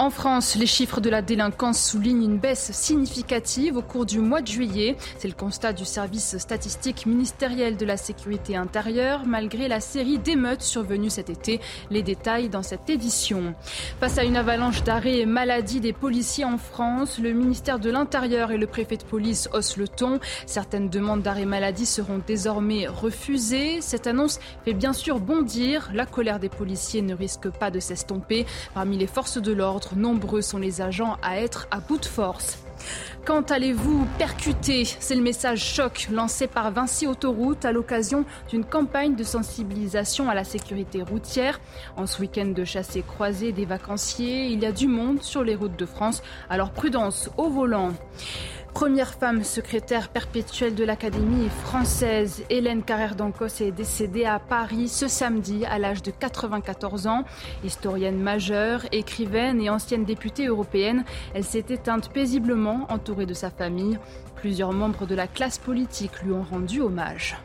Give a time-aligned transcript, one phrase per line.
[0.00, 4.40] En France, les chiffres de la délinquance soulignent une baisse significative au cours du mois
[4.40, 4.96] de juillet.
[5.18, 10.62] C'est le constat du service statistique ministériel de la sécurité intérieure, malgré la série d'émeutes
[10.62, 11.60] survenues cet été.
[11.90, 13.54] Les détails dans cette édition.
[14.00, 18.52] Face à une avalanche d'arrêts et maladies des policiers en France, le ministère de l'Intérieur
[18.52, 20.18] et le préfet de police haussent le ton.
[20.46, 23.82] Certaines demandes d'arrêt maladie seront désormais refusées.
[23.82, 25.90] Cette annonce fait bien sûr bondir.
[25.92, 28.46] La colère des policiers ne risque pas de s'estomper.
[28.72, 32.58] Parmi les forces de l'ordre, nombreux sont les agents à être à bout de force.
[33.26, 34.84] Quand allez-vous percuter?
[34.84, 40.34] C'est le message choc lancé par Vinci Autoroute à l'occasion d'une campagne de sensibilisation à
[40.34, 41.60] la sécurité routière.
[41.96, 45.54] En ce week-end de chassé croisé des vacanciers, il y a du monde sur les
[45.54, 47.92] routes de France, alors prudence au volant.
[48.74, 55.08] Première femme secrétaire perpétuelle de l'Académie française, Hélène Carrère d'Ancos est décédée à Paris ce
[55.08, 57.24] samedi à l'âge de 94 ans.
[57.64, 61.04] Historienne majeure, écrivaine et ancienne députée européenne,
[61.34, 63.98] elle s'est éteinte paisiblement entourée de sa famille.
[64.36, 67.36] Plusieurs membres de la classe politique lui ont rendu hommage.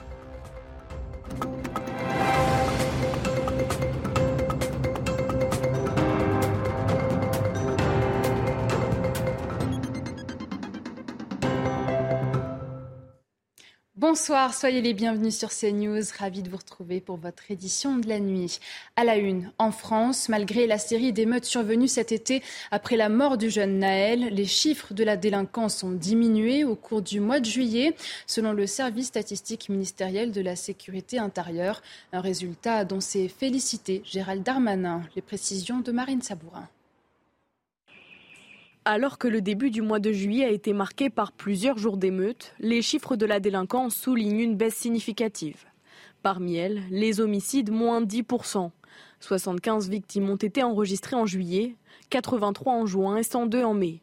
[14.16, 16.02] Bonsoir, soyez les bienvenus sur CNews.
[16.18, 18.62] Ravi de vous retrouver pour votre édition de la nuit.
[18.96, 22.42] À la une, en France, malgré la série d'émeutes survenues cet été
[22.72, 27.02] après la mort du jeune Naël, les chiffres de la délinquance ont diminué au cours
[27.02, 27.94] du mois de juillet,
[28.26, 31.82] selon le service statistique ministériel de la sécurité intérieure.
[32.14, 35.02] Un résultat dont s'est félicité Gérald Darmanin.
[35.18, 36.70] Les précisions de Marine Sabourin.
[38.88, 42.54] Alors que le début du mois de juillet a été marqué par plusieurs jours d'émeutes,
[42.60, 45.66] les chiffres de la délinquance soulignent une baisse significative.
[46.22, 48.70] Parmi elles, les homicides moins 10%.
[49.22, 51.78] 75 victimes ont été enregistrées en juillet,
[52.12, 54.02] 83 en juin et 102 en mai.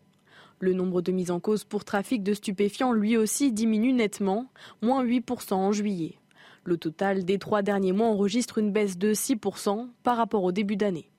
[0.59, 4.49] Le nombre de mises en cause pour trafic de stupéfiants lui aussi diminue nettement,
[4.82, 6.16] moins 8% en juillet.
[6.64, 10.76] Le total des trois derniers mois enregistre une baisse de 6% par rapport au début
[10.76, 11.12] d'année.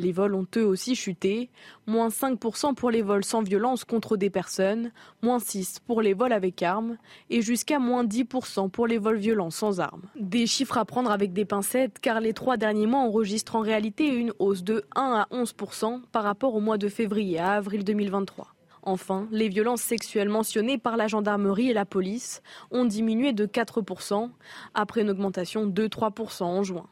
[0.00, 1.50] Les vols ont eux aussi chuté,
[1.86, 6.32] moins 5% pour les vols sans violence contre des personnes, moins 6% pour les vols
[6.32, 6.96] avec armes
[7.28, 10.08] et jusqu'à moins 10% pour les vols violents sans armes.
[10.18, 14.06] Des chiffres à prendre avec des pincettes car les trois derniers mois enregistrent en réalité
[14.08, 18.54] une hausse de 1 à 11% par rapport au mois de février à avril 2023.
[18.82, 22.40] Enfin, les violences sexuelles mentionnées par la gendarmerie et la police
[22.70, 24.30] ont diminué de 4%
[24.72, 26.86] après une augmentation de 3% en juin.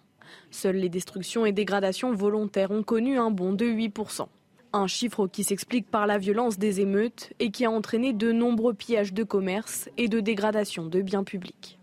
[0.51, 4.27] Seules les destructions et dégradations volontaires ont connu un bond de 8%.
[4.73, 8.75] Un chiffre qui s'explique par la violence des émeutes et qui a entraîné de nombreux
[8.75, 11.78] pillages de commerce et de dégradation de biens publics.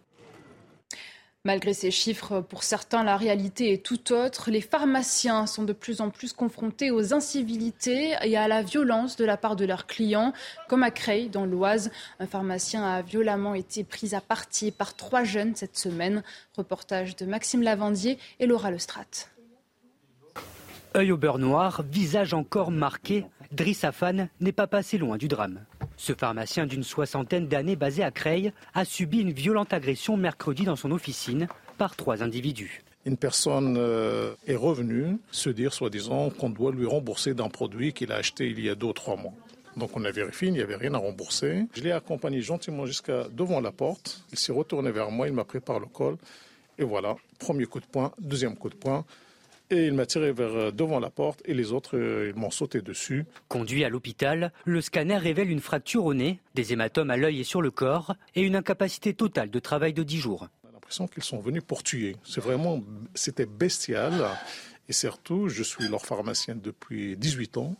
[1.46, 4.50] Malgré ces chiffres, pour certains, la réalité est tout autre.
[4.50, 9.26] Les pharmaciens sont de plus en plus confrontés aux incivilités et à la violence de
[9.26, 10.34] la part de leurs clients,
[10.68, 11.92] comme à Creil, dans l'Oise.
[12.20, 16.24] Un pharmacien a violemment été pris à partie par trois jeunes cette semaine.
[16.58, 19.06] Reportage de Maxime Lavandier et Laura Lestrade.
[20.96, 25.60] Œil au beurre noir, visage encore marqué, Driss Afan n'est pas passé loin du drame.
[25.98, 30.76] Ce pharmacien d'une soixantaine d'années basé à Creil a subi une violente agression mercredi dans
[30.76, 31.48] son officine
[31.78, 32.84] par trois individus.
[33.06, 38.12] Une personne euh, est revenue se dire, soi-disant, qu'on doit lui rembourser d'un produit qu'il
[38.12, 39.34] a acheté il y a deux ou trois mois.
[39.78, 41.66] Donc on a vérifié, il n'y avait rien à rembourser.
[41.74, 44.24] Je l'ai accompagné gentiment jusqu'à devant la porte.
[44.32, 46.18] Il s'est retourné vers moi, il m'a pris par le col.
[46.78, 49.06] Et voilà, premier coup de poing, deuxième coup de poing.
[49.72, 52.52] Et il m'a tiré vers euh, devant la porte et les autres, euh, ils m'ont
[52.52, 53.26] sauté dessus.
[53.48, 57.44] Conduit à l'hôpital, le scanner révèle une fracture au nez, des hématomes à l'œil et
[57.44, 60.48] sur le corps et une incapacité totale de travail de 10 jours.
[60.64, 62.16] On a l'impression qu'ils sont venus pour tuer.
[62.24, 62.84] C'est vraiment,
[63.16, 64.14] c'était bestial.
[64.88, 67.76] Et surtout, je suis leur pharmacien depuis 18 ans.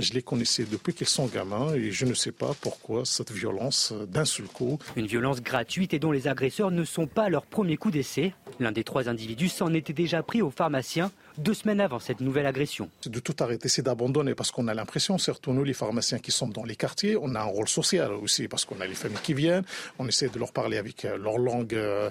[0.00, 3.92] Je les connaissais depuis qu'ils sont gamins et je ne sais pas pourquoi cette violence
[4.08, 4.78] d'un seul coup.
[4.96, 8.32] Une violence gratuite et dont les agresseurs ne sont pas leur premier coup d'essai.
[8.60, 12.46] L'un des trois individus s'en était déjà pris au pharmacien deux semaines avant cette nouvelle
[12.46, 12.88] agression.
[13.06, 16.52] De tout arrêter, c'est d'abandonner parce qu'on a l'impression, surtout nous les pharmaciens qui sommes
[16.52, 19.34] dans les quartiers, on a un rôle social aussi parce qu'on a les familles qui
[19.34, 19.64] viennent,
[19.98, 22.10] on essaie de leur parler avec euh, leur langue euh,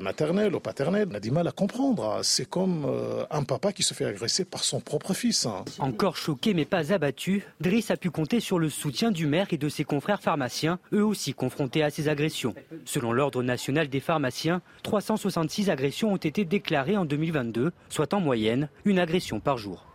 [0.00, 1.08] maternelle ou paternelle.
[1.10, 2.20] On a du mal à comprendre.
[2.22, 5.46] C'est comme euh, un papa qui se fait agresser par son propre fils.
[5.46, 5.64] Hein.
[5.78, 9.58] Encore choqué mais pas abattu, Driss a pu compter sur le soutien du maire et
[9.58, 12.54] de ses confrères pharmaciens, eux aussi confrontés à ces agressions.
[12.84, 18.65] Selon l'Ordre national des pharmaciens, 366 agressions ont été déclarées en 2022, soit en moyenne
[18.84, 19.86] une agression par jour.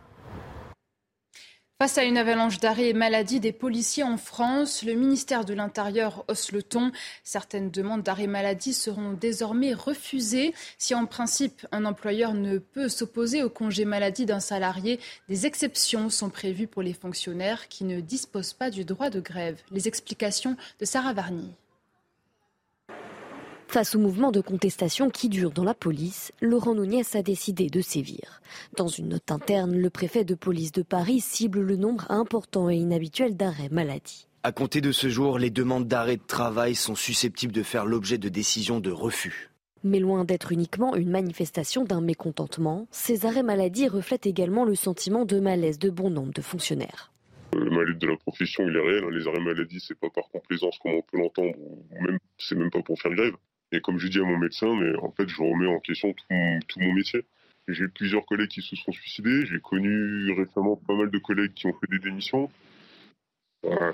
[1.82, 6.24] Face à une avalanche d'arrêts et maladies des policiers en France, le ministère de l'Intérieur
[6.28, 6.92] hausse le ton.
[7.24, 10.54] Certaines demandes d'arrêt maladie seront désormais refusées.
[10.78, 16.08] Si en principe un employeur ne peut s'opposer au congé maladie d'un salarié, des exceptions
[16.08, 19.60] sont prévues pour les fonctionnaires qui ne disposent pas du droit de grève.
[19.72, 21.50] Les explications de Sarah Varny.
[23.72, 27.80] Face au mouvement de contestation qui dure dans la police, Laurent Nunez a décidé de
[27.80, 28.42] sévir.
[28.76, 32.76] Dans une note interne, le préfet de police de Paris cible le nombre important et
[32.76, 34.28] inhabituel d'arrêts maladie.
[34.42, 38.18] À compter de ce jour, les demandes d'arrêt de travail sont susceptibles de faire l'objet
[38.18, 39.48] de décisions de refus.
[39.84, 45.24] Mais loin d'être uniquement une manifestation d'un mécontentement, ces arrêts maladie reflètent également le sentiment
[45.24, 47.10] de malaise de bon nombre de fonctionnaires.
[47.54, 49.04] Le malaise de la profession, il est réel.
[49.08, 52.70] Les arrêts maladie, c'est pas par complaisance comme on peut l'entendre, ou même c'est même
[52.70, 53.32] pas pour faire grève.
[53.72, 54.68] Et comme je dis à mon médecin,
[55.00, 57.24] en fait, je remets en question tout mon, métier.
[57.68, 59.46] J'ai plusieurs collègues qui se sont suicidés.
[59.46, 62.50] J'ai connu récemment pas mal de collègues qui ont fait des démissions.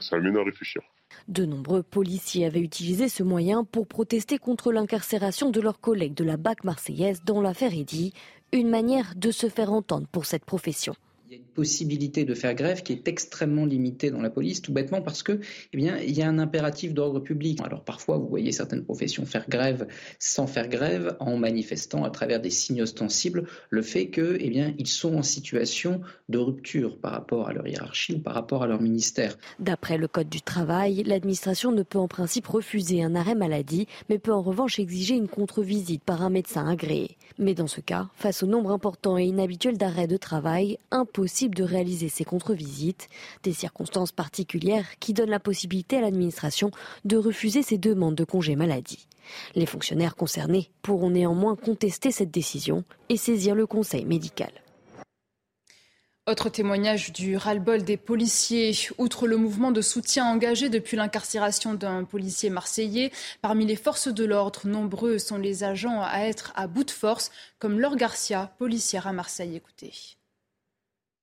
[0.00, 0.82] ça amène à réfléchir.
[1.28, 6.24] De nombreux policiers avaient utilisé ce moyen pour protester contre l'incarcération de leurs collègues de
[6.24, 8.12] la BAC marseillaise dans l'affaire Eddy,
[8.52, 10.94] une manière de se faire entendre pour cette profession
[11.28, 14.62] il y a une possibilité de faire grève qui est extrêmement limitée dans la police,
[14.62, 15.40] tout bêtement parce que,
[15.74, 17.60] eh bien, il y a un impératif d'ordre public.
[17.62, 19.86] Alors parfois, vous voyez certaines professions faire grève
[20.18, 24.72] sans faire grève, en manifestant à travers des signes ostensibles le fait que, eh bien,
[24.78, 28.66] ils sont en situation de rupture par rapport à leur hiérarchie ou par rapport à
[28.66, 29.36] leur ministère.
[29.58, 34.18] D'après le code du travail, l'administration ne peut en principe refuser un arrêt maladie, mais
[34.18, 37.18] peut en revanche exiger une contre-visite par un médecin agréé.
[37.36, 41.64] Mais dans ce cas, face au nombre important et inhabituel d'arrêts de travail, un de
[41.64, 43.08] réaliser ces contre-visites,
[43.42, 46.70] des circonstances particulières qui donnent la possibilité à l'administration
[47.04, 49.08] de refuser ces demandes de congé maladie.
[49.54, 54.52] Les fonctionnaires concernés pourront néanmoins contester cette décision et saisir le conseil médical.
[56.28, 58.72] Autre témoignage du ras-le-bol des policiers.
[58.98, 63.10] Outre le mouvement de soutien engagé depuis l'incarcération d'un policier marseillais,
[63.40, 67.30] parmi les forces de l'ordre, nombreux sont les agents à être à bout de force,
[67.58, 69.56] comme Laure Garcia, policière à Marseille.
[69.56, 70.17] Écoutez.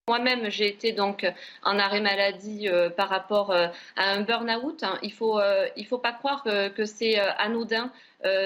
[0.08, 1.26] Moi-même, j'ai été donc
[1.64, 3.66] en arrêt maladie euh, par rapport euh,
[3.96, 4.84] à un burn-out.
[4.84, 5.00] Hein.
[5.02, 7.92] Il ne faut, euh, faut pas croire que, c'est anodin.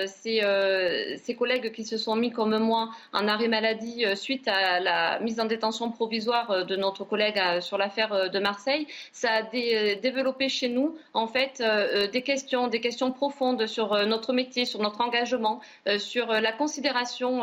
[0.07, 5.41] Ces, collègues qui se sont mis comme moi en arrêt maladie suite à la mise
[5.41, 10.97] en détention provisoire de notre collègue sur l'affaire de Marseille, ça a développé chez nous
[11.13, 11.63] en fait
[12.11, 15.61] des questions, des questions profondes sur notre métier, sur notre engagement,
[15.97, 17.41] sur la considération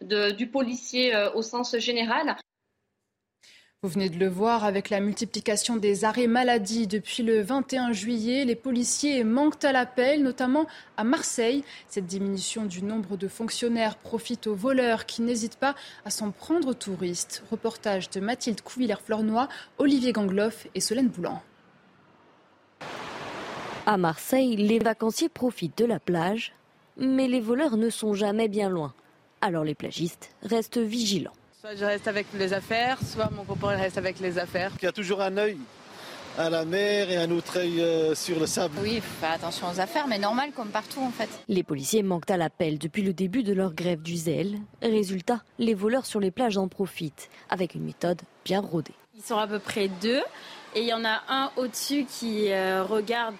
[0.00, 2.36] du policier au sens général.
[3.86, 8.44] Vous venez de le voir avec la multiplication des arrêts maladie depuis le 21 juillet.
[8.44, 10.66] Les policiers manquent à l'appel, notamment
[10.96, 11.62] à Marseille.
[11.86, 16.66] Cette diminution du nombre de fonctionnaires profite aux voleurs qui n'hésitent pas à s'en prendre
[16.66, 17.44] aux touristes.
[17.52, 19.48] Reportage de Mathilde Couvillère-Flornois,
[19.78, 21.40] Olivier Gangloff et Solène Boulan.
[23.86, 26.54] À Marseille, les vacanciers profitent de la plage,
[26.96, 28.94] mais les voleurs ne sont jamais bien loin.
[29.40, 31.30] Alors les plagistes restent vigilants.
[31.66, 34.70] Soit je reste avec les affaires, soit mon copain reste avec les affaires.
[34.80, 35.58] Il y a toujours un œil
[36.38, 38.76] à la mer et un autre œil euh, sur le sable.
[38.80, 41.28] Oui, il faut faire attention aux affaires, mais normal comme partout en fait.
[41.48, 44.58] Les policiers manquent à l'appel depuis le début de leur grève du zèle.
[44.80, 48.94] Résultat, les voleurs sur les plages en profitent, avec une méthode bien rodée.
[49.16, 50.22] Ils sont à peu près deux,
[50.76, 53.34] et il y en a un au-dessus qui euh, regarde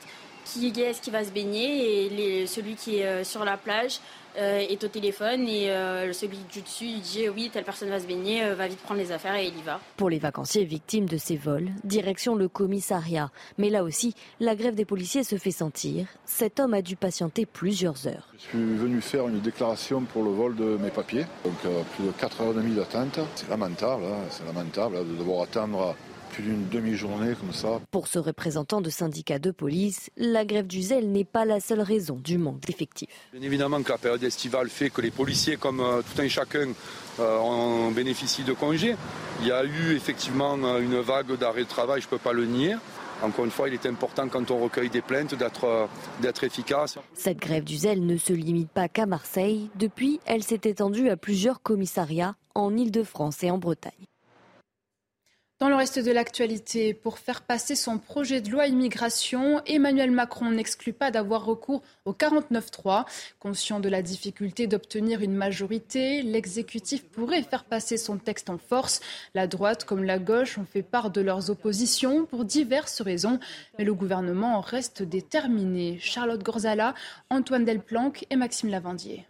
[0.44, 4.00] qui est-ce qui va se baigner, et celui qui est euh, sur la plage
[4.36, 8.06] est au téléphone et euh, celui du dessus il dit oui telle personne va se
[8.06, 9.80] baigner, euh, va vite prendre les affaires et il y va.
[9.96, 13.30] Pour les vacanciers victimes de ces vols, direction le commissariat.
[13.58, 16.06] Mais là aussi, la grève des policiers se fait sentir.
[16.24, 18.28] Cet homme a dû patienter plusieurs heures.
[18.38, 21.54] Je suis venu faire une déclaration pour le vol de mes papiers, donc
[21.96, 23.18] plus de 4 heures et demie d'attente.
[23.34, 25.94] C'est lamentable, hein, c'est lamentable de devoir attendre
[26.36, 27.80] plus d'une demi-journée comme ça.
[27.90, 31.80] Pour ce représentant de syndicat de police, la grève du zèle n'est pas la seule
[31.80, 33.08] raison du manque d'effectifs.
[33.32, 36.68] Bien évidemment que la période estivale fait que les policiers, comme euh, tout un chacun,
[37.20, 38.96] euh, en bénéficient de congés.
[39.40, 42.34] Il y a eu effectivement euh, une vague d'arrêt de travail, je ne peux pas
[42.34, 42.76] le nier.
[43.22, 45.88] Encore une fois, il est important quand on recueille des plaintes d'être,
[46.20, 46.98] d'être efficace.
[47.14, 49.70] Cette grève du zèle ne se limite pas qu'à Marseille.
[49.74, 54.04] Depuis, elle s'est étendue à plusieurs commissariats en Ile-de-France et en Bretagne.
[55.58, 60.50] Dans le reste de l'actualité, pour faire passer son projet de loi immigration, Emmanuel Macron
[60.50, 63.06] n'exclut pas d'avoir recours au 49-3.
[63.40, 69.00] Conscient de la difficulté d'obtenir une majorité, l'exécutif pourrait faire passer son texte en force.
[69.34, 73.40] La droite comme la gauche ont fait part de leurs oppositions pour diverses raisons,
[73.78, 75.98] mais le gouvernement reste déterminé.
[76.00, 76.92] Charlotte Gorzala,
[77.30, 79.26] Antoine Delplanque et Maxime Lavandier.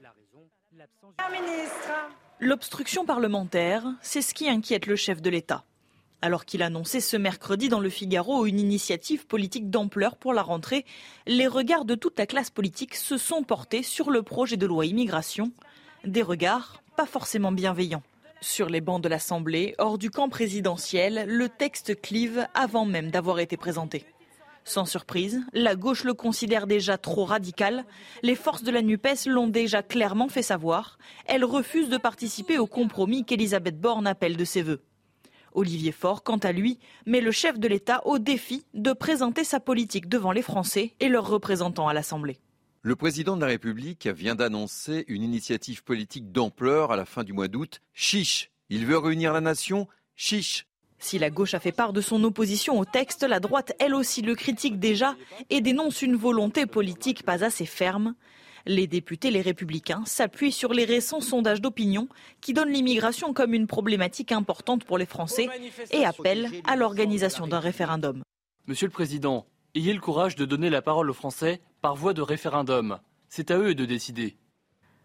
[2.40, 5.62] L'obstruction parlementaire, c'est ce qui inquiète le chef de l'État
[6.26, 10.84] alors qu'il annonçait ce mercredi dans le Figaro une initiative politique d'ampleur pour la rentrée,
[11.28, 14.86] les regards de toute la classe politique se sont portés sur le projet de loi
[14.86, 15.52] immigration,
[16.04, 18.02] des regards pas forcément bienveillants.
[18.40, 23.38] Sur les bancs de l'Assemblée, hors du camp présidentiel, le texte clive avant même d'avoir
[23.38, 24.04] été présenté.
[24.64, 27.84] Sans surprise, la gauche le considère déjà trop radical.
[28.24, 30.98] Les forces de la NUPES l'ont déjà clairement fait savoir.
[31.26, 34.82] Elle refuse de participer au compromis qu'Elisabeth Borne appelle de ses voeux.
[35.56, 39.58] Olivier Faure, quant à lui, met le chef de l'État au défi de présenter sa
[39.58, 42.38] politique devant les Français et leurs représentants à l'Assemblée.
[42.82, 47.32] Le président de la République vient d'annoncer une initiative politique d'ampleur à la fin du
[47.32, 47.80] mois d'août.
[47.94, 50.66] Chiche Il veut réunir la nation Chiche
[50.98, 54.22] si la gauche a fait part de son opposition au texte, la droite, elle aussi,
[54.22, 55.14] le critique déjà
[55.50, 58.14] et dénonce une volonté politique pas assez ferme.
[58.68, 62.08] Les députés, les républicains, s'appuient sur les récents sondages d'opinion
[62.40, 65.48] qui donnent l'immigration comme une problématique importante pour les Français
[65.92, 68.22] et appellent à l'organisation d'un référendum.
[68.66, 69.46] Monsieur le Président,
[69.76, 72.98] ayez le courage de donner la parole aux Français par voie de référendum.
[73.28, 74.36] C'est à eux de décider.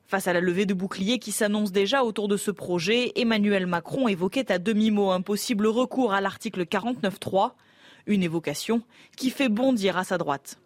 [0.08, 4.08] Face à la levée de boucliers qui s'annonce déjà autour de ce projet, Emmanuel Macron
[4.08, 7.52] évoquait à demi-mot un possible recours à l'article 49.3,
[8.08, 8.82] une évocation
[9.16, 10.58] qui fait bondir à sa droite.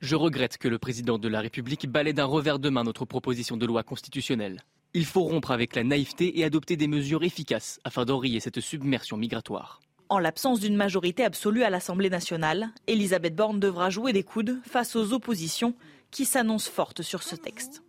[0.00, 3.56] Je regrette que le président de la République balaie d'un revers de main notre proposition
[3.56, 4.62] de loi constitutionnelle.
[4.94, 9.16] Il faut rompre avec la naïveté et adopter des mesures efficaces afin d'enrayer cette submersion
[9.16, 9.80] migratoire.
[10.08, 14.94] En l'absence d'une majorité absolue à l'Assemblée nationale, Elisabeth Borne devra jouer des coudes face
[14.94, 15.74] aux oppositions
[16.12, 17.82] qui s'annoncent fortes sur ce texte.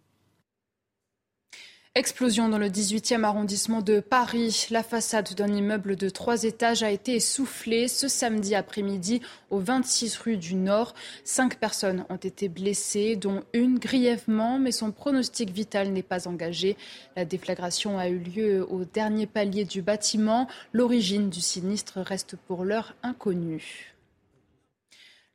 [1.95, 4.67] Explosion dans le 18e arrondissement de Paris.
[4.69, 10.15] La façade d'un immeuble de trois étages a été essoufflée ce samedi après-midi au 26
[10.17, 10.93] rue du Nord.
[11.23, 16.77] Cinq personnes ont été blessées, dont une grièvement, mais son pronostic vital n'est pas engagé.
[17.15, 20.47] La déflagration a eu lieu au dernier palier du bâtiment.
[20.73, 23.95] L'origine du sinistre reste pour l'heure inconnue.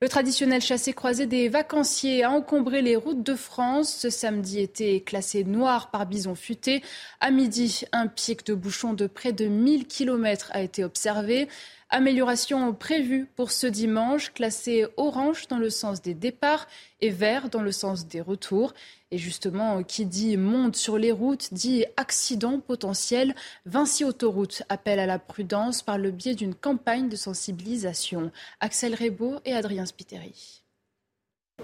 [0.03, 3.95] Le traditionnel chassé-croisé des vacanciers a encombré les routes de France.
[3.95, 6.83] Ce samedi était classé noir par bison futé.
[7.21, 11.49] À midi, un pic de bouchon de près de 1000 km a été observé.
[11.97, 16.67] Amélioration prévue pour ce dimanche, classé orange dans le sens des départs
[17.01, 18.75] et vert dans le sens des retours.
[19.13, 23.37] Et justement, qui dit monde sur les routes dit accident potentiel.
[23.65, 28.33] Vinci Autoroute appelle à la prudence par le biais d'une campagne de sensibilisation.
[28.59, 30.65] Axel Rebaud et Adrien Spiteri.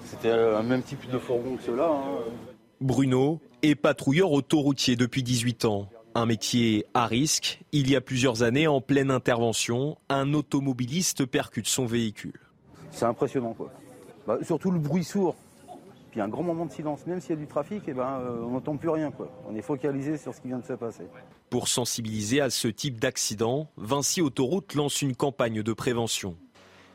[0.04, 1.90] C'était un même type de fourgon que ceux-là.
[1.90, 2.22] Hein.
[2.80, 5.88] Bruno est patrouilleur autoroutier depuis 18 ans.
[6.14, 7.60] Un métier à risque.
[7.70, 12.40] Il y a plusieurs années, en pleine intervention, un automobiliste percute son véhicule.
[12.90, 13.70] C'est impressionnant, quoi.
[14.26, 15.36] Bah, surtout le bruit sourd.
[16.10, 17.06] Puis un grand moment de silence.
[17.06, 19.12] Même s'il y a du trafic, eh ben, euh, on n'entend plus rien.
[19.12, 19.30] Quoi.
[19.48, 21.04] On est focalisé sur ce qui vient de se passer.
[21.48, 26.36] Pour sensibiliser à ce type d'accident, Vinci Autoroute lance une campagne de prévention.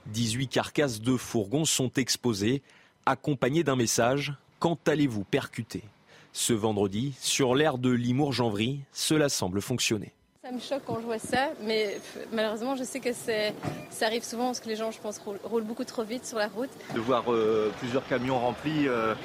[0.08, 2.62] 18 carcasses de fourgons sont exposées,
[3.06, 5.84] accompagnées d'un message Quand allez-vous percuter?
[6.36, 10.12] Ce vendredi, sur l'aire de Limours-Janvry, cela semble fonctionner.
[10.44, 11.98] Ça me choque quand je vois ça, mais
[12.34, 15.86] malheureusement, je sais que ça arrive souvent parce que les gens, je pense, roulent, beaucoup
[15.86, 16.70] trop vite sur la route.
[16.94, 19.16] De voir euh, plusieurs camions remplis, euh,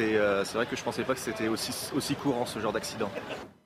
[0.00, 2.72] euh, c'est vrai que je ne pensais pas que c'était aussi, aussi courant ce genre
[2.72, 3.10] d'accident.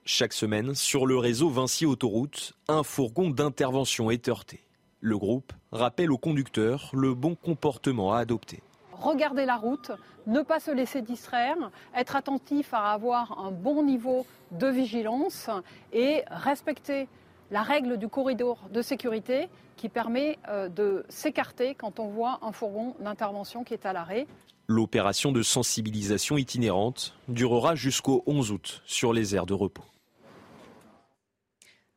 [0.04, 4.60] Chaque semaine, sur le réseau Vinci Autoroute, un fourgon d'intervention est heurté.
[5.00, 8.62] Le groupe rappelle aux conducteurs le bon comportement à adopter
[9.04, 9.92] regarder la route,
[10.26, 11.56] ne pas se laisser distraire,
[11.94, 15.50] être attentif à avoir un bon niveau de vigilance
[15.92, 17.08] et respecter
[17.50, 22.52] la règle du corridor de sécurité qui permet euh, de s'écarter quand on voit un
[22.52, 24.26] fourgon d'intervention qui est à l'arrêt.
[24.66, 29.84] L'opération de sensibilisation itinérante durera jusqu'au 11 août sur les aires de repos.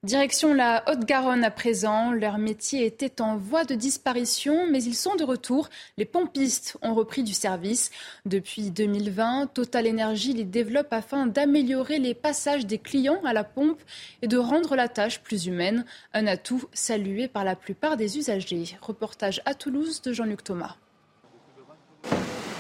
[0.04, 2.12] Direction la Haute-Garonne à présent.
[2.12, 5.70] Leur métier était en voie de disparition, mais ils sont de retour.
[5.98, 7.90] Les pompistes ont repris du service.
[8.24, 13.82] Depuis 2020, Total Energy les développe afin d'améliorer les passages des clients à la pompe
[14.22, 15.84] et de rendre la tâche plus humaine.
[16.14, 18.78] Un atout salué par la plupart des usagers.
[18.84, 20.76] Reportage à Toulouse de Jean-Luc Thomas.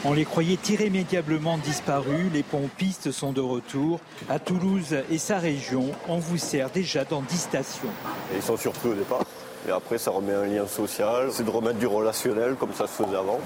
[0.10, 2.32] On les croyait irrémédiablement disparus.
[2.32, 4.00] Les pompistes sont de retour.
[4.30, 7.90] À Toulouse et sa région, on vous sert déjà dans 10 stations.
[8.34, 9.26] ils sont surpris au départ.
[9.68, 11.28] Et après, ça remet un lien social.
[11.34, 13.42] C'est de remettre du relationnel comme ça se faisait avant.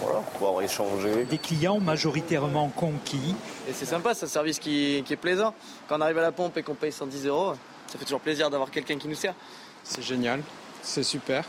[0.00, 1.26] Voilà, pouvoir échanger.
[1.28, 3.34] Des clients majoritairement conquis.
[3.68, 5.52] Et c'est sympa, c'est un service qui, est plaisant.
[5.86, 7.52] Quand on arrive à la pompe et qu'on paye 110 euros,
[7.88, 9.34] ça fait toujours plaisir d'avoir quelqu'un qui nous sert.
[9.84, 10.40] C'est génial,
[10.82, 11.44] c'est super.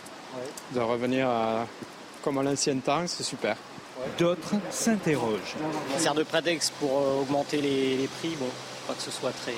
[0.75, 1.29] De revenir
[2.21, 3.55] comme à l'ancien temps, c'est super.
[4.17, 5.55] D'autres s'interrogent.
[5.93, 8.35] Ça sert de prétexte pour euh, augmenter les, prix.
[8.39, 8.47] Bon,
[8.87, 9.53] pas que ce soit très,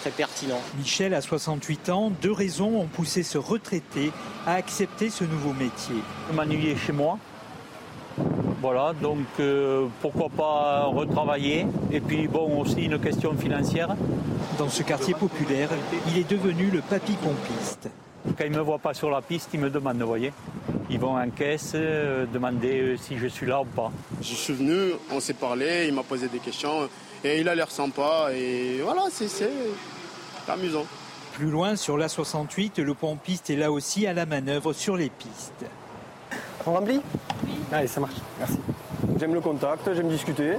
[0.00, 0.60] très pertinent.
[0.78, 2.12] Michel a 68 ans.
[2.22, 4.10] Deux raisons ont poussé ce retraité
[4.46, 5.96] à accepter ce nouveau métier.
[6.32, 7.18] M'ennuyer chez moi.
[8.62, 13.94] Voilà, donc euh, pourquoi pas retravailler Et puis bon, aussi une question financière.
[14.58, 15.68] Dans ce quartier populaire,
[16.08, 17.90] il est devenu le papy pompiste.
[18.36, 20.32] Quand ils ne me voient pas sur la piste, ils me demandent, vous voyez.
[20.88, 23.90] Ils vont en caisse euh, demander euh, si je suis là ou pas.
[24.20, 26.88] Je suis venu, on s'est parlé, il m'a posé des questions
[27.24, 29.50] et il a l'air sympa et voilà, c'est
[30.48, 30.84] amusant.
[31.32, 35.66] Plus loin, sur l'A68, le pompiste est là aussi à la manœuvre sur les pistes.
[36.64, 37.00] On remplit
[37.44, 37.52] Oui.
[37.72, 38.58] Allez, ça marche, merci.
[39.18, 40.52] J'aime le contact, j'aime discuter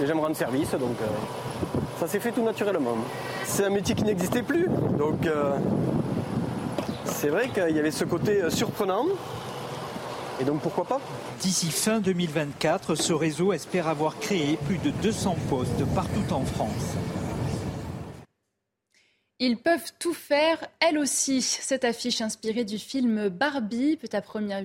[0.00, 1.06] et j'aime rendre service, donc euh,
[1.98, 2.96] ça s'est fait tout naturellement.
[3.44, 4.66] C'est un métier qui n'existait plus,
[4.98, 5.26] donc
[7.04, 9.06] c'est vrai qu'il y avait ce côté surprenant.
[10.40, 11.00] Et donc pourquoi pas
[11.42, 16.96] D'ici fin 2024, ce réseau espère avoir créé plus de 200 postes partout en France.
[19.42, 21.40] Ils peuvent tout faire, elles aussi.
[21.40, 24.62] Cette affiche inspirée du film Barbie peut à première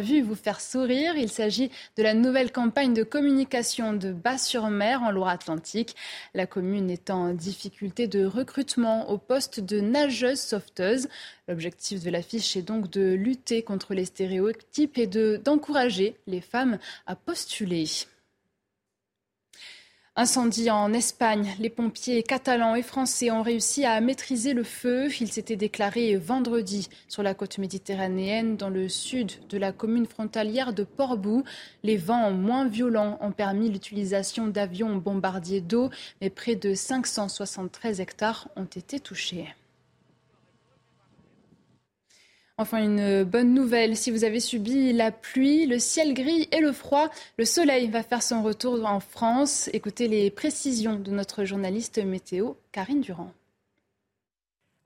[0.00, 1.16] vue, vous faire sourire.
[1.18, 5.96] Il s'agit de la nouvelle campagne de communication de Bas-sur-Mer en Loire-Atlantique.
[6.32, 11.08] La commune est en difficulté de recrutement au poste de nageuse sauveteuse.
[11.46, 17.16] L'objectif de l'affiche est donc de lutter contre les stéréotypes et d'encourager les femmes à
[17.16, 17.84] postuler.
[20.20, 21.54] Incendie en Espagne.
[21.60, 25.06] Les pompiers catalans et français ont réussi à maîtriser le feu.
[25.20, 30.72] Il s'était déclaré vendredi sur la côte méditerranéenne, dans le sud de la commune frontalière
[30.72, 31.44] de Portbou.
[31.84, 35.88] Les vents moins violents ont permis l'utilisation d'avions bombardiers d'eau,
[36.20, 39.46] mais près de 573 hectares ont été touchés.
[42.60, 46.72] Enfin, une bonne nouvelle, si vous avez subi la pluie, le ciel gris et le
[46.72, 49.70] froid, le soleil va faire son retour en France.
[49.72, 53.32] Écoutez les précisions de notre journaliste météo, Karine Durand.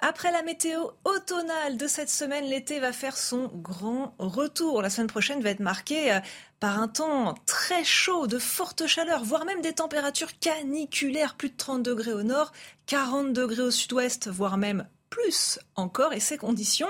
[0.01, 4.83] Après la météo automnale de cette semaine, l'été va faire son grand retour.
[4.83, 6.21] La semaine prochaine va être marquée euh,
[6.61, 11.57] par un temps très chaud, de fortes chaleurs, voire même des températures caniculaires, plus de
[11.57, 12.53] 30 degrés au nord,
[12.85, 16.89] 40 degrés au sud-ouest, voire même plus encore, et ces conditions,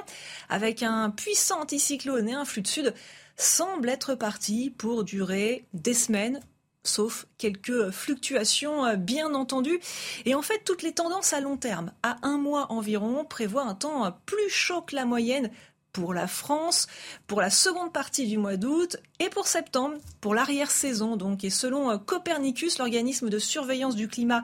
[0.48, 2.94] avec un puissant anticyclone et un flux de sud,
[3.36, 6.40] semblent être partis pour durer des semaines,
[6.84, 9.80] sauf quelques fluctuations euh, bien entendu.
[10.24, 13.74] Et en fait, toutes les tendances à long terme, à un mois environ, prévoient un
[13.74, 15.50] temps plus chaud que la moyenne
[15.92, 16.86] pour la France,
[17.26, 21.16] pour la seconde partie du mois d'août et pour septembre, pour l'arrière-saison.
[21.16, 24.42] Donc, et selon euh, Copernicus, l'organisme de surveillance du climat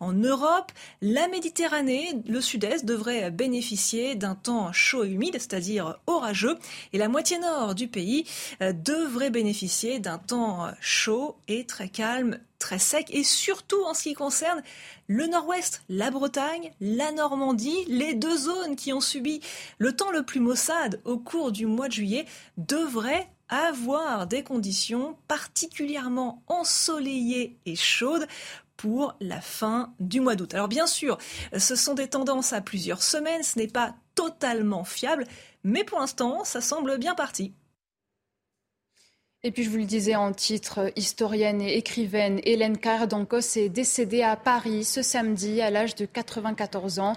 [0.00, 6.58] en Europe, la Méditerranée, le sud-est, devrait bénéficier d'un temps chaud et humide, c'est-à-dire orageux,
[6.92, 8.24] et la moitié nord du pays
[8.62, 14.04] euh, devrait bénéficier d'un temps chaud et très calme très sec et surtout en ce
[14.04, 14.62] qui concerne
[15.06, 19.40] le nord-ouest, la Bretagne, la Normandie, les deux zones qui ont subi
[19.78, 25.16] le temps le plus maussade au cours du mois de juillet devraient avoir des conditions
[25.26, 28.26] particulièrement ensoleillées et chaudes
[28.76, 30.54] pour la fin du mois d'août.
[30.54, 31.18] Alors bien sûr,
[31.56, 35.26] ce sont des tendances à plusieurs semaines, ce n'est pas totalement fiable,
[35.64, 37.54] mais pour l'instant, ça semble bien parti.
[39.44, 44.24] Et puis je vous le disais en titre, historienne et écrivaine Hélène Cardancos est décédée
[44.24, 47.12] à Paris ce samedi à l'âge de 94 ans.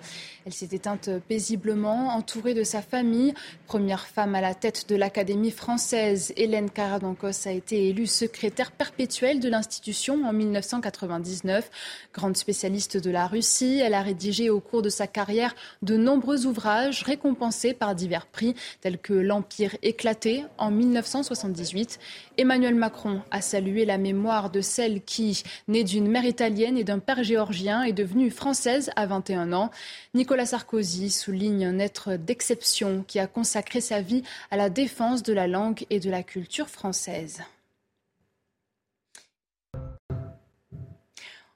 [0.45, 3.34] Elle s'est éteinte paisiblement, entourée de sa famille.
[3.65, 9.39] Première femme à la tête de l'Académie française, Hélène Cardancos a été élue secrétaire perpétuelle
[9.39, 11.71] de l'institution en 1999.
[12.13, 16.45] Grande spécialiste de la Russie, elle a rédigé au cours de sa carrière de nombreux
[16.45, 21.99] ouvrages récompensés par divers prix tels que L'Empire éclaté en 1978
[22.38, 27.00] Emmanuel Macron a salué la mémoire de celle qui, née d'une mère italienne et d'un
[27.00, 29.71] père géorgien, est devenue française à 21 ans.
[30.13, 35.34] Nicolas Sarkozy souligne un être d'exception qui a consacré sa vie à la défense de
[35.34, 37.41] la langue et de la culture française.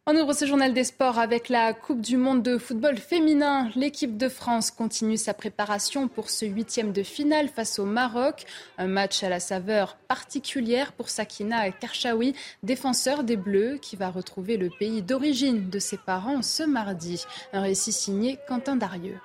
[0.08, 3.72] On ouvre ce journal des sports avec la Coupe du monde de football féminin.
[3.76, 8.46] L'équipe de France continue sa préparation pour ce huitième de finale face au Maroc.
[8.78, 14.58] Un match à la saveur particulière pour Sakina Karchaoui, défenseur des Bleus, qui va retrouver
[14.58, 17.26] le pays d'origine de ses parents ce mardi.
[17.52, 19.18] Un récit signé Quentin Darieux.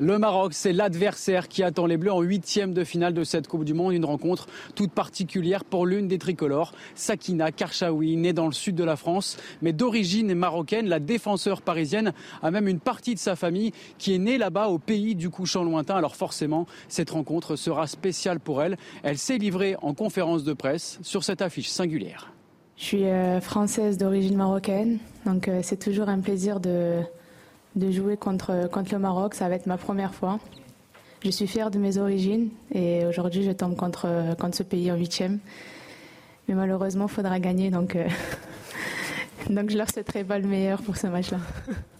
[0.00, 3.64] Le Maroc, c'est l'adversaire qui attend les Bleus en huitième de finale de cette Coupe
[3.64, 3.94] du Monde.
[3.94, 8.84] Une rencontre toute particulière pour l'une des tricolores, Sakina Karchaoui, née dans le sud de
[8.84, 10.88] la France, mais d'origine marocaine.
[10.88, 14.78] La défenseur parisienne a même une partie de sa famille qui est née là-bas au
[14.78, 15.96] pays du couchant lointain.
[15.96, 18.76] Alors forcément, cette rencontre sera spéciale pour elle.
[19.02, 22.32] Elle s'est livrée en conférence de presse sur cette affiche singulière.
[22.76, 27.02] Je suis euh, française d'origine marocaine, donc euh, c'est toujours un plaisir de
[27.76, 29.34] de jouer contre, contre le Maroc.
[29.34, 30.38] Ça va être ma première fois.
[31.24, 34.96] Je suis fière de mes origines et aujourd'hui je tombe contre, contre ce pays en
[34.96, 35.40] huitième.
[36.48, 38.08] Mais malheureusement, il faudra gagner, donc, euh,
[39.50, 41.38] donc je leur souhaiterai pas le meilleur pour ce match-là.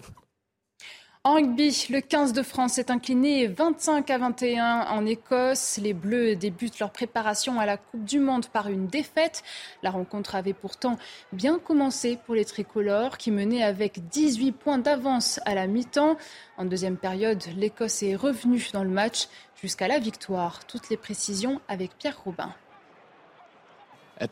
[1.28, 5.76] En rugby, le 15 de France est incliné 25 à 21 en Écosse.
[5.76, 9.42] Les Bleus débutent leur préparation à la Coupe du Monde par une défaite.
[9.82, 10.96] La rencontre avait pourtant
[11.34, 16.16] bien commencé pour les tricolores qui menaient avec 18 points d'avance à la mi-temps.
[16.56, 19.28] En deuxième période, l'Écosse est revenue dans le match
[19.60, 20.64] jusqu'à la victoire.
[20.64, 22.54] Toutes les précisions avec Pierre Robin.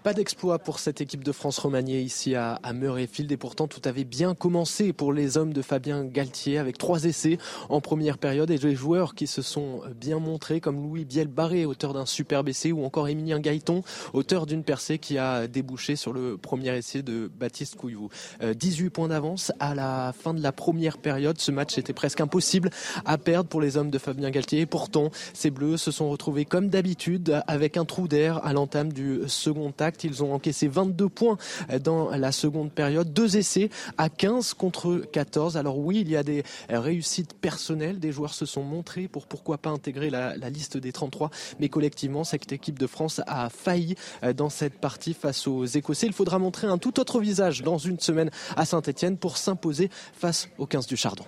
[0.03, 4.05] Pas d'exploit pour cette équipe de France remaniée ici à, Murrayfield et pourtant tout avait
[4.05, 8.59] bien commencé pour les hommes de Fabien Galtier avec trois essais en première période et
[8.59, 12.85] des joueurs qui se sont bien montrés comme Louis Biel-Barré, auteur d'un superbe essai ou
[12.85, 17.77] encore Émilien Gaëton, auteur d'une percée qui a débouché sur le premier essai de Baptiste
[17.77, 18.09] Couillou.
[18.43, 21.39] 18 euh, points d'avance à la fin de la première période.
[21.39, 22.71] Ce match était presque impossible
[23.05, 26.45] à perdre pour les hommes de Fabien Galtier et pourtant ces Bleus se sont retrouvés
[26.45, 29.71] comme d'habitude avec un trou d'air à l'entame du second
[30.05, 31.39] ils ont encaissé 22 points
[31.83, 35.57] dans la seconde période, deux essais à 15 contre 14.
[35.57, 39.59] Alors oui, il y a des réussites personnelles, des joueurs se sont montrés pour pourquoi
[39.59, 43.97] pas intégrer la, liste des 33, mais collectivement, cette équipe de France a failli
[44.37, 46.07] dans cette partie face aux Écossais.
[46.07, 50.49] Il faudra montrer un tout autre visage dans une semaine à Saint-Etienne pour s'imposer face
[50.59, 51.25] aux 15 du Chardon.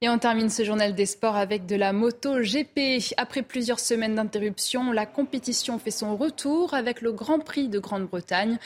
[0.00, 3.02] Et on termine ce journal des sports avec de la moto GP.
[3.16, 8.58] Après plusieurs semaines d'interruption, la compétition fait son retour avec le Grand Prix de Grande-Bretagne.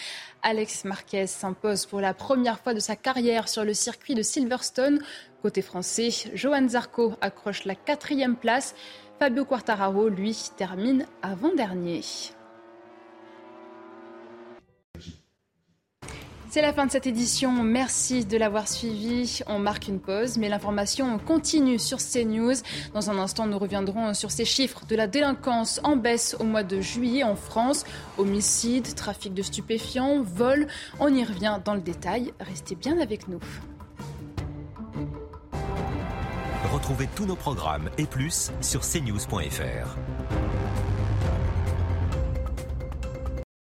[0.42, 5.00] Alex Marquez s'impose pour la première fois de sa carrière sur le circuit de Silverstone.
[5.40, 8.74] Côté français, Johan Zarco accroche la quatrième place.
[9.18, 12.02] Fabio Quartararo, lui, termine avant-dernier.
[16.52, 17.50] C'est la fin de cette édition.
[17.62, 19.40] Merci de l'avoir suivi.
[19.46, 22.56] On marque une pause, mais l'information continue sur CNews.
[22.92, 26.62] Dans un instant, nous reviendrons sur ces chiffres de la délinquance en baisse au mois
[26.62, 27.84] de juillet en France.
[28.18, 30.66] Homicide, trafic de stupéfiants, vol.
[31.00, 32.34] On y revient dans le détail.
[32.38, 33.40] Restez bien avec nous.
[36.70, 39.96] Retrouvez tous nos programmes et plus sur cnews.fr.